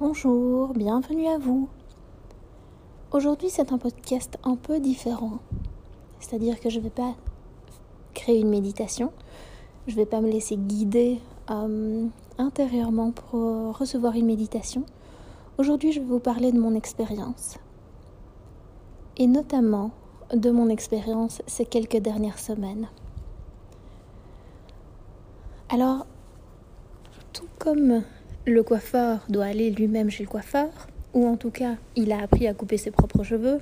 Bonjour, 0.00 0.74
bienvenue 0.74 1.26
à 1.26 1.38
vous. 1.38 1.68
Aujourd'hui 3.10 3.50
c'est 3.50 3.72
un 3.72 3.78
podcast 3.78 4.38
un 4.44 4.54
peu 4.54 4.78
différent. 4.78 5.40
C'est-à-dire 6.20 6.60
que 6.60 6.70
je 6.70 6.78
ne 6.78 6.84
vais 6.84 6.90
pas 6.90 7.16
créer 8.14 8.38
une 8.38 8.48
méditation, 8.48 9.10
je 9.88 9.94
ne 9.94 9.96
vais 9.96 10.06
pas 10.06 10.20
me 10.20 10.30
laisser 10.30 10.56
guider 10.56 11.18
euh, 11.50 12.06
intérieurement 12.38 13.10
pour 13.10 13.76
recevoir 13.76 14.14
une 14.14 14.26
méditation. 14.26 14.84
Aujourd'hui 15.58 15.90
je 15.90 15.98
vais 15.98 16.06
vous 16.06 16.20
parler 16.20 16.52
de 16.52 16.60
mon 16.60 16.76
expérience. 16.76 17.58
Et 19.16 19.26
notamment 19.26 19.90
de 20.32 20.52
mon 20.52 20.68
expérience 20.68 21.42
ces 21.48 21.66
quelques 21.66 21.96
dernières 21.96 22.38
semaines. 22.38 22.86
Alors, 25.70 26.06
tout 27.32 27.48
comme 27.58 28.04
le 28.48 28.62
coiffeur 28.62 29.24
doit 29.28 29.44
aller 29.44 29.70
lui-même 29.70 30.10
chez 30.10 30.24
le 30.24 30.28
coiffeur, 30.28 30.68
ou 31.14 31.26
en 31.26 31.36
tout 31.36 31.50
cas, 31.50 31.76
il 31.96 32.12
a 32.12 32.22
appris 32.22 32.46
à 32.46 32.54
couper 32.54 32.76
ses 32.76 32.90
propres 32.90 33.22
cheveux. 33.22 33.58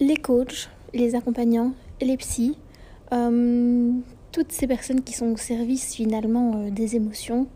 Les 0.00 0.16
coachs, 0.16 0.68
les 0.92 1.14
accompagnants, 1.14 1.72
les 2.00 2.16
psys, 2.16 2.58
euh, 3.12 3.92
toutes 4.32 4.52
ces 4.52 4.66
personnes 4.66 5.02
qui 5.02 5.12
sont 5.12 5.26
au 5.26 5.36
service 5.36 5.94
finalement 5.94 6.56
euh, 6.56 6.70
des 6.70 6.96
émotions, 6.96 7.46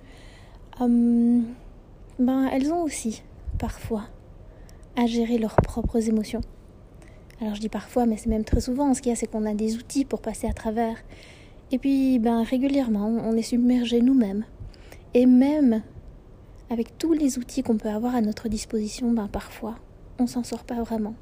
euh, 0.81 1.41
ben, 2.19 2.49
elles 2.53 2.73
ont 2.73 2.83
aussi 2.83 3.23
parfois 3.59 4.05
à 4.97 5.07
gérer 5.07 5.39
leurs 5.39 5.57
propres 5.57 6.09
émotions. 6.09 6.43
Alors 7.41 7.55
je 7.55 7.61
dis 7.61 7.69
parfois, 7.69 8.07
mais 8.07 8.17
c'est 8.17 8.31
même 8.31 8.45
très 8.45 8.61
souvent. 8.61 8.95
Ce 8.95 9.03
qu'il 9.03 9.11
y 9.11 9.13
a, 9.13 9.17
c'est 9.17 9.27
qu'on 9.27 9.45
a 9.45 9.55
des 9.55 9.77
outils 9.77 10.05
pour 10.05 10.21
passer 10.21 10.47
à 10.47 10.53
travers. 10.53 10.97
Et 11.73 11.79
puis, 11.79 12.19
ben, 12.19 12.43
régulièrement, 12.45 13.09
on 13.09 13.37
est 13.37 13.43
submergé 13.43 14.01
nous-mêmes 14.01 14.45
et 15.17 15.25
même 15.25 15.81
avec 16.69 16.99
tous 16.99 17.15
les 17.15 17.39
outils 17.39 17.63
qu'on 17.63 17.79
peut 17.79 17.89
avoir 17.89 18.15
à 18.15 18.21
notre 18.21 18.51
disposition, 18.51 19.13
ben 19.13 19.29
parfois, 19.29 19.77
on 20.19 20.27
s'en 20.27 20.45
sort 20.45 20.65
pas 20.65 20.83
vraiment. 20.83 21.15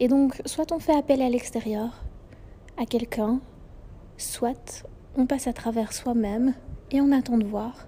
Et 0.00 0.08
donc, 0.08 0.42
soit 0.46 0.72
on 0.72 0.80
fait 0.80 0.96
appel 0.96 1.22
à 1.22 1.28
l'extérieur, 1.28 2.02
à 2.76 2.86
quelqu'un, 2.86 3.38
soit 4.16 4.84
on 5.16 5.26
passe 5.26 5.46
à 5.46 5.52
travers 5.52 5.92
soi-même 5.92 6.54
et 6.90 7.00
on 7.00 7.12
attend 7.12 7.38
de 7.38 7.46
voir 7.46 7.86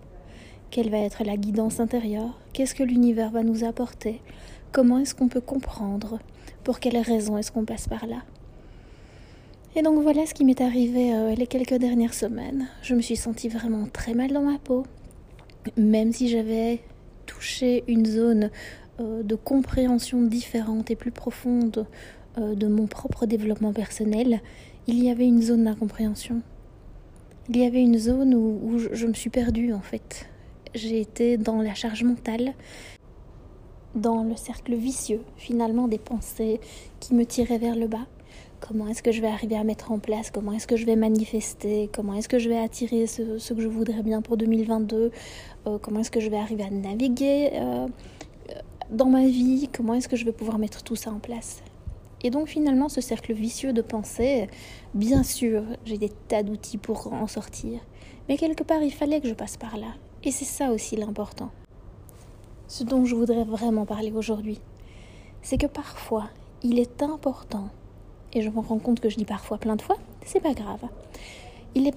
quelle 0.70 0.90
va 0.90 0.98
être 0.98 1.24
la 1.24 1.36
guidance 1.36 1.80
intérieure, 1.80 2.38
qu'est-ce 2.52 2.76
que 2.76 2.84
l'univers 2.84 3.32
va 3.32 3.42
nous 3.42 3.64
apporter, 3.64 4.22
comment 4.70 5.00
est-ce 5.00 5.16
qu'on 5.16 5.26
peut 5.26 5.40
comprendre, 5.40 6.20
pour 6.62 6.78
quelles 6.78 6.98
raisons 6.98 7.36
est-ce 7.36 7.50
qu'on 7.50 7.64
passe 7.64 7.88
par 7.88 8.06
là. 8.06 8.22
Et 9.74 9.82
donc 9.82 10.00
voilà 10.02 10.24
ce 10.24 10.34
qui 10.34 10.44
m'est 10.44 10.60
arrivé 10.60 11.12
euh, 11.12 11.34
les 11.34 11.48
quelques 11.48 11.78
dernières 11.78 12.14
semaines. 12.14 12.68
Je 12.82 12.94
me 12.94 13.00
suis 13.00 13.16
sentie 13.16 13.48
vraiment 13.48 13.86
très 13.92 14.14
mal 14.14 14.32
dans 14.32 14.42
ma 14.42 14.58
peau, 14.58 14.84
même 15.76 16.12
si 16.12 16.28
j'avais 16.28 16.80
touché 17.26 17.84
une 17.86 18.06
zone 18.06 18.50
euh, 19.00 19.22
de 19.22 19.34
compréhension 19.34 20.22
différente 20.22 20.90
et 20.90 20.96
plus 20.96 21.10
profonde 21.10 21.86
euh, 22.38 22.54
de 22.54 22.66
mon 22.66 22.86
propre 22.86 23.26
développement 23.26 23.72
personnel, 23.72 24.40
il 24.86 25.02
y 25.02 25.10
avait 25.10 25.26
une 25.26 25.42
zone 25.42 25.64
d'incompréhension. 25.64 26.42
Il 27.48 27.56
y 27.56 27.64
avait 27.64 27.80
une 27.80 27.98
zone 27.98 28.34
où, 28.34 28.78
je, 28.78 29.06
me 29.06 29.12
suis 29.12 29.30
perdue 29.30 29.72
en 29.72 29.80
fait. 29.80 30.28
J'ai 30.74 31.00
été 31.00 31.36
dans 31.36 31.62
la 31.62 31.74
charge 31.74 32.04
mentale, 32.04 32.54
dans 33.94 34.22
le 34.22 34.36
cercle 34.36 34.74
vicieux 34.74 35.22
finalement 35.36 35.88
des 35.88 35.98
pensées 35.98 36.60
qui 37.00 37.14
me 37.14 37.24
tiraient 37.24 37.58
vers 37.58 37.74
le 37.76 37.88
bas. 37.88 38.06
Comment 38.60 38.88
est-ce 38.88 39.02
que 39.02 39.10
je 39.10 39.20
vais 39.22 39.28
arriver 39.28 39.56
à 39.56 39.64
mettre 39.64 39.90
en 39.90 39.98
place? 39.98 40.30
Comment 40.30 40.52
est-ce 40.52 40.66
que 40.66 40.76
je 40.76 40.84
vais 40.84 40.94
manifester? 40.94 41.88
Comment 41.92 42.14
est-ce 42.14 42.28
que 42.28 42.38
je 42.38 42.48
vais 42.48 42.58
attirer 42.58 43.06
ce, 43.06 43.52
que 43.52 43.60
je 43.60 43.68
voudrais 43.68 44.02
bien 44.02 44.20
pour 44.20 44.36
2022 44.36 45.10
euh, 45.66 45.78
Comment 45.78 46.00
est-ce 46.00 46.10
que 46.10 46.20
je 46.20 46.28
vais 46.28 46.36
arriver 46.36 46.64
à 46.64 46.70
naviguer 46.70 47.50
euh, 47.54 47.88
dans 48.90 49.06
ma 49.06 49.26
vie? 49.26 49.68
Comment 49.74 49.94
est-ce 49.94 50.08
que 50.08 50.16
je 50.16 50.26
vais 50.26 50.32
pouvoir 50.32 50.58
mettre 50.58 50.82
tout 50.82 50.94
ça 50.94 51.10
en 51.10 51.18
place? 51.18 51.62
Et 52.22 52.30
donc 52.30 52.48
finalement, 52.48 52.90
ce 52.90 53.00
cercle 53.00 53.32
vicieux 53.32 53.72
de 53.72 53.80
pensée, 53.80 54.46
bien 54.92 55.22
sûr, 55.22 55.64
j'ai 55.86 55.96
des 55.96 56.10
tas 56.28 56.42
d'outils 56.42 56.78
pour 56.78 57.12
en 57.12 57.26
sortir. 57.26 57.80
Mais 58.28 58.36
quelque 58.36 58.62
part, 58.62 58.82
il 58.82 58.92
fallait 58.92 59.20
que 59.20 59.28
je 59.28 59.34
passe 59.34 59.56
par 59.56 59.78
là. 59.78 59.94
Et 60.22 60.30
c'est 60.30 60.44
ça 60.44 60.70
aussi 60.70 60.96
l'important. 60.96 61.50
Ce 62.68 62.84
dont 62.84 63.06
je 63.06 63.14
voudrais 63.14 63.44
vraiment 63.44 63.86
parler 63.86 64.12
aujourd'hui, 64.12 64.60
c'est 65.40 65.56
que 65.58 65.66
parfois, 65.66 66.28
il 66.62 66.78
est 66.78 67.02
important 67.02 67.70
et 68.32 68.42
je 68.42 68.50
me 68.50 68.60
rends 68.60 68.78
compte 68.78 69.00
que 69.00 69.08
je 69.08 69.16
dis 69.16 69.24
parfois 69.24 69.58
plein 69.58 69.76
de 69.76 69.82
fois, 69.82 69.96
c'est 70.24 70.40
pas 70.40 70.54
grave. 70.54 70.80
Il 71.74 71.86
est 71.86 71.96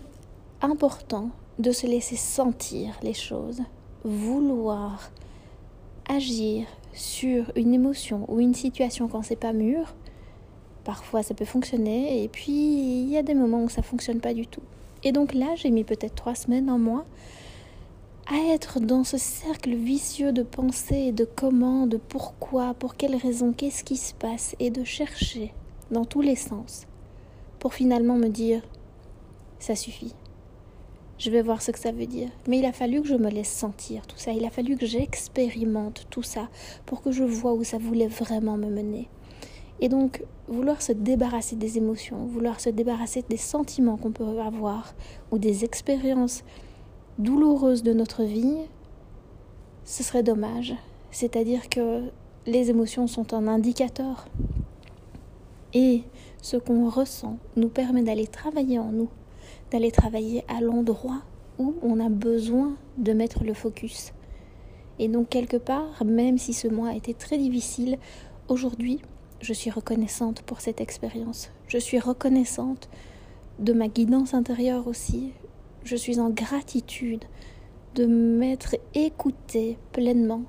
important 0.61 1.29
de 1.59 1.71
se 1.71 1.87
laisser 1.87 2.15
sentir 2.15 2.97
les 3.03 3.13
choses, 3.13 3.61
vouloir 4.03 5.11
agir 6.09 6.65
sur 6.93 7.51
une 7.55 7.73
émotion 7.73 8.25
ou 8.27 8.39
une 8.39 8.53
situation 8.53 9.07
quand 9.07 9.23
c'est 9.23 9.35
pas 9.35 9.53
mûr. 9.53 9.93
Parfois 10.83 11.23
ça 11.23 11.33
peut 11.33 11.45
fonctionner 11.45 12.23
et 12.23 12.27
puis 12.27 12.51
il 12.51 13.09
y 13.09 13.17
a 13.17 13.23
des 13.23 13.35
moments 13.35 13.63
où 13.63 13.69
ça 13.69 13.81
fonctionne 13.81 14.19
pas 14.19 14.33
du 14.33 14.47
tout. 14.47 14.63
Et 15.03 15.11
donc 15.11 15.33
là, 15.33 15.55
j'ai 15.55 15.69
mis 15.69 15.83
peut-être 15.83 16.15
trois 16.15 16.35
semaines, 16.35 16.69
en 16.69 16.79
mois 16.79 17.05
à 18.25 18.53
être 18.53 18.79
dans 18.79 19.03
ce 19.03 19.17
cercle 19.17 19.75
vicieux 19.75 20.31
de 20.31 20.43
pensée, 20.43 21.11
de 21.11 21.25
comment, 21.25 21.87
de 21.87 21.97
pourquoi, 21.97 22.73
pour 22.73 22.95
quelles 22.95 23.15
raisons, 23.15 23.51
qu'est-ce 23.51 23.83
qui 23.83 23.97
se 23.97 24.13
passe, 24.13 24.55
et 24.59 24.69
de 24.69 24.83
chercher 24.83 25.53
dans 25.91 26.05
tous 26.05 26.21
les 26.21 26.35
sens, 26.35 26.85
pour 27.59 27.73
finalement 27.73 28.15
me 28.15 28.29
dire 28.29 28.61
ça 29.59 29.75
suffit. 29.75 30.13
Je 31.17 31.29
vais 31.29 31.41
voir 31.41 31.61
ce 31.61 31.71
que 31.71 31.79
ça 31.79 31.91
veut 31.91 32.05
dire. 32.05 32.29
Mais 32.47 32.59
il 32.59 32.65
a 32.65 32.73
fallu 32.73 33.01
que 33.01 33.07
je 33.07 33.15
me 33.15 33.29
laisse 33.29 33.51
sentir 33.51 34.05
tout 34.07 34.17
ça. 34.17 34.33
Il 34.33 34.43
a 34.43 34.49
fallu 34.49 34.75
que 34.75 34.85
j'expérimente 34.85 36.05
tout 36.09 36.23
ça 36.23 36.49
pour 36.85 37.01
que 37.01 37.11
je 37.11 37.23
vois 37.23 37.53
où 37.53 37.63
ça 37.63 37.77
voulait 37.77 38.07
vraiment 38.07 38.57
me 38.57 38.69
mener. 38.69 39.07
Et 39.79 39.89
donc, 39.89 40.23
vouloir 40.47 40.81
se 40.81 40.91
débarrasser 40.91 41.55
des 41.55 41.77
émotions, 41.77 42.25
vouloir 42.25 42.59
se 42.59 42.69
débarrasser 42.69 43.23
des 43.29 43.37
sentiments 43.37 43.97
qu'on 43.97 44.11
peut 44.11 44.39
avoir 44.41 44.93
ou 45.31 45.37
des 45.37 45.63
expériences 45.63 46.43
douloureuses 47.17 47.83
de 47.83 47.93
notre 47.93 48.23
vie, 48.23 48.57
ce 49.85 50.03
serait 50.03 50.23
dommage. 50.23 50.75
C'est-à-dire 51.11 51.69
que 51.69 52.01
les 52.45 52.69
émotions 52.69 53.07
sont 53.07 53.33
un 53.33 53.47
indicateur 53.47 54.25
et 55.73 56.03
ce 56.41 56.57
qu'on 56.57 56.89
ressent 56.89 57.37
nous 57.55 57.69
permet 57.69 58.03
d'aller 58.03 58.27
travailler 58.27 58.79
en 58.79 58.91
nous, 58.91 59.09
d'aller 59.71 59.91
travailler 59.91 60.43
à 60.47 60.61
l'endroit 60.61 61.21
où 61.59 61.75
on 61.81 61.99
a 61.99 62.09
besoin 62.09 62.75
de 62.97 63.13
mettre 63.13 63.43
le 63.43 63.53
focus. 63.53 64.13
Et 64.99 65.07
donc 65.07 65.29
quelque 65.29 65.57
part, 65.57 66.03
même 66.05 66.37
si 66.37 66.53
ce 66.53 66.67
mois 66.67 66.89
a 66.89 66.95
été 66.95 67.13
très 67.13 67.37
difficile, 67.37 67.97
aujourd'hui, 68.47 69.01
je 69.41 69.53
suis 69.53 69.69
reconnaissante 69.69 70.41
pour 70.43 70.61
cette 70.61 70.81
expérience. 70.81 71.51
Je 71.67 71.77
suis 71.77 71.99
reconnaissante 71.99 72.89
de 73.59 73.73
ma 73.73 73.87
guidance 73.87 74.33
intérieure 74.33 74.87
aussi. 74.87 75.31
Je 75.83 75.95
suis 75.95 76.19
en 76.19 76.29
gratitude 76.29 77.25
de 77.95 78.05
m'être 78.05 78.75
écoutée 78.93 79.77
pleinement. 79.91 80.43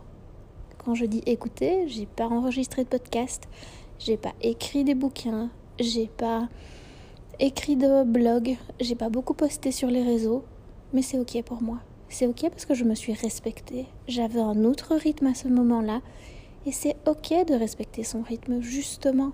Quand 0.78 0.94
je 0.94 1.06
dis 1.06 1.22
écouter, 1.26 1.88
j'ai 1.88 2.06
pas 2.06 2.26
enregistré 2.26 2.84
de 2.84 2.88
podcast, 2.88 3.48
j'ai 3.98 4.16
pas 4.16 4.34
écrit 4.42 4.84
des 4.84 4.94
bouquins, 4.94 5.50
j'ai 5.78 6.08
pas 6.08 6.48
écrit 7.40 7.76
de 7.76 8.04
blog, 8.04 8.56
j'ai 8.80 8.94
pas 8.94 9.08
beaucoup 9.08 9.34
posté 9.34 9.72
sur 9.72 9.88
les 9.88 10.02
réseaux, 10.02 10.44
mais 10.92 11.02
c'est 11.02 11.18
ok 11.18 11.42
pour 11.42 11.62
moi. 11.62 11.78
C'est 12.08 12.26
ok 12.26 12.48
parce 12.50 12.64
que 12.64 12.74
je 12.74 12.84
me 12.84 12.94
suis 12.94 13.12
respectée. 13.12 13.86
J'avais 14.06 14.40
un 14.40 14.64
autre 14.64 14.94
rythme 14.94 15.26
à 15.26 15.34
ce 15.34 15.48
moment-là 15.48 16.00
et 16.66 16.72
c'est 16.72 16.96
ok 17.06 17.46
de 17.46 17.54
respecter 17.54 18.04
son 18.04 18.22
rythme 18.22 18.60
justement. 18.60 19.32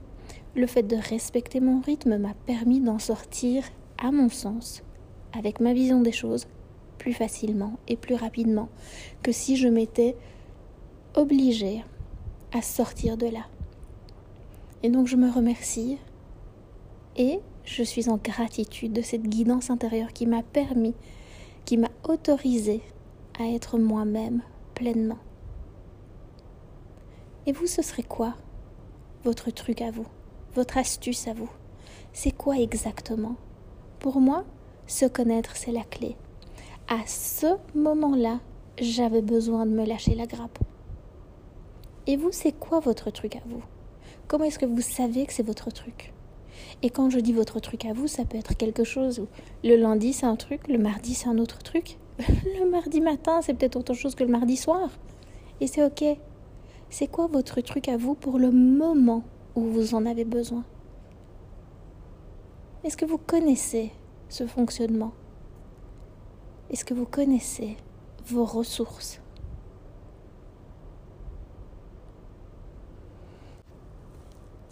Le 0.55 0.67
fait 0.67 0.82
de 0.82 0.96
respecter 0.96 1.61
mon 1.61 1.81
rythme 1.81 2.17
m'a 2.17 2.34
permis 2.46 2.81
d'en 2.81 2.99
sortir, 2.99 3.64
à 3.99 4.11
mon 4.11 4.29
sens, 4.29 4.82
avec 5.37 5.61
ma 5.61 5.75
vision 5.75 6.00
des 6.00 6.12
choses, 6.12 6.46
plus 6.99 7.12
facilement 7.12 7.75
et 7.87 7.96
plus 7.96 8.14
rapidement 8.14 8.69
que 9.23 9.32
si 9.32 9.56
je 9.56 9.69
m'étais 9.69 10.17
obligée 11.14 11.84
à 12.52 12.62
sortir 12.62 13.17
de 13.17 13.26
là. 13.26 13.46
Et 14.82 14.88
donc 14.88 15.06
je 15.06 15.17
me 15.17 15.31
remercie 15.31 15.99
et 17.17 17.41
je 17.65 17.82
suis 17.82 18.09
en 18.09 18.17
gratitude 18.17 18.93
de 18.93 19.03
cette 19.03 19.29
guidance 19.29 19.71
intérieure 19.71 20.12
qui 20.12 20.27
m'a 20.27 20.43
permis, 20.43 20.94
qui 21.65 21.77
m'a 21.77 21.91
autorisé 22.05 22.81
à 23.38 23.44
être 23.47 23.79
moi-même 23.79 24.43
pleinement. 24.75 25.19
Et 27.47 27.53
vous, 27.53 27.67
ce 27.67 27.82
serait 27.82 28.03
quoi 28.03 28.35
votre 29.25 29.50
truc 29.50 29.82
à 29.82 29.91
vous, 29.91 30.06
votre 30.55 30.79
astuce 30.79 31.29
à 31.29 31.35
vous? 31.35 31.50
C'est 32.12 32.32
quoi 32.32 32.59
exactement? 32.59 33.37
Pour 33.99 34.21
moi, 34.21 34.44
se 34.87 35.06
connaître, 35.06 35.56
c'est 35.56 35.73
la 35.73 35.85
clé. 35.85 36.17
À 36.88 37.06
ce 37.06 37.47
moment-là, 37.75 38.41
j'avais 38.79 39.23
besoin 39.23 39.67
de 39.67 39.73
me 39.73 39.85
lâcher 39.85 40.15
la 40.15 40.27
grappe. 40.27 40.59
Et 42.06 42.17
vous, 42.17 42.32
c'est 42.32 42.53
quoi 42.53 42.81
votre 42.81 43.11
truc 43.11 43.37
à 43.37 43.43
vous? 43.47 43.62
Comment 44.31 44.44
est-ce 44.44 44.61
que 44.61 44.67
vous 44.67 44.81
savez 44.81 45.27
que 45.27 45.32
c'est 45.32 45.43
votre 45.43 45.73
truc? 45.73 46.12
Et 46.82 46.91
quand 46.91 47.11
je 47.11 47.19
dis 47.19 47.32
votre 47.32 47.59
truc 47.59 47.85
à 47.85 47.93
vous, 47.93 48.06
ça 48.06 48.25
peut 48.25 48.38
être 48.38 48.56
quelque 48.56 48.85
chose 48.85 49.19
où 49.19 49.27
le 49.65 49.75
lundi 49.75 50.12
c'est 50.12 50.25
un 50.25 50.37
truc, 50.37 50.69
le 50.69 50.79
mardi 50.79 51.15
c'est 51.15 51.27
un 51.27 51.38
autre 51.38 51.59
truc, 51.59 51.99
le 52.21 52.71
mardi 52.71 53.00
matin, 53.00 53.43
c'est 53.43 53.55
peut-être 53.55 53.75
autre 53.75 53.93
chose 53.93 54.15
que 54.15 54.23
le 54.23 54.31
mardi 54.31 54.56
soir. 54.56 54.88
Et 55.61 55.67
c'est 55.67 55.85
ok. 55.85 56.05
C'est 56.91 57.09
quoi 57.09 57.27
votre 57.27 57.61
truc 57.61 57.88
à 57.88 57.97
vous 57.97 58.15
pour 58.15 58.38
le 58.38 58.53
moment 58.53 59.25
où 59.56 59.62
vous 59.62 59.97
en 59.97 60.06
avez 60.06 60.25
besoin? 60.25 60.62
Est-ce 62.85 62.97
que 62.97 63.06
vous 63.06 63.19
connaissez 63.19 63.91
ce 64.29 64.47
fonctionnement? 64.47 65.11
Est-ce 66.71 66.85
que 66.85 66.94
vous 66.94 67.05
connaissez 67.05 67.77
vos 68.29 68.44
ressources? 68.44 69.19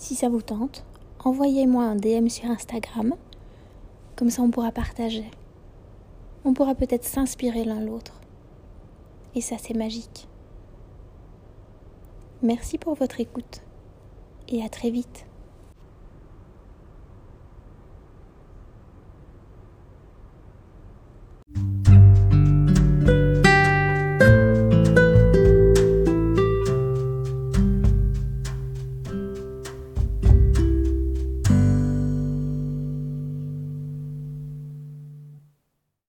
Si 0.08 0.14
ça 0.14 0.30
vous 0.30 0.40
tente, 0.40 0.86
envoyez-moi 1.22 1.84
un 1.84 1.94
DM 1.94 2.28
sur 2.28 2.46
Instagram, 2.46 3.14
comme 4.16 4.30
ça 4.30 4.40
on 4.40 4.50
pourra 4.50 4.72
partager. 4.72 5.30
On 6.46 6.54
pourra 6.54 6.74
peut-être 6.74 7.04
s'inspirer 7.04 7.62
l'un 7.62 7.78
l'autre. 7.78 8.18
Et 9.34 9.42
ça 9.42 9.56
c'est 9.58 9.74
magique. 9.74 10.26
Merci 12.40 12.78
pour 12.78 12.94
votre 12.94 13.20
écoute 13.20 13.60
et 14.48 14.64
à 14.64 14.70
très 14.70 14.88
vite. 14.88 15.27